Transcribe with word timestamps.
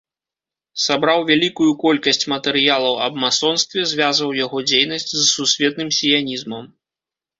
Сабраў 0.83 1.19
вялікую 1.31 1.67
колькасць 1.83 2.25
матэрыялаў 2.33 2.93
аб 3.07 3.21
масонстве, 3.25 3.79
звязваў 3.91 4.31
яго 4.43 4.57
дзейнасць 4.73 5.13
з 5.17 5.23
сусветным 5.35 5.89
сіянізмам. 5.99 6.63